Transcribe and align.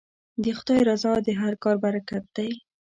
د 0.43 0.45
خدای 0.57 0.81
رضا 0.89 1.13
د 1.23 1.29
هر 1.41 1.53
کار 1.63 1.75
برکت 1.83 2.23
دی. 2.35 2.49